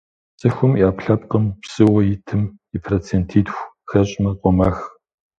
[0.39, 2.41] Цӏыхум и ӏэпкълъэпкъым псыуэ итым
[2.75, 4.77] и процентитху хэщӏмэ къомэх.